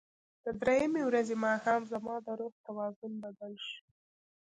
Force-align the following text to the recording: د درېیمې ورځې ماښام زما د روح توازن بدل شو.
د 0.43 0.45
درېیمې 0.61 1.01
ورځې 1.05 1.35
ماښام 1.45 1.81
زما 1.91 2.15
د 2.25 2.27
روح 2.39 2.53
توازن 2.65 3.13
بدل 3.23 3.53
شو. 3.67 3.77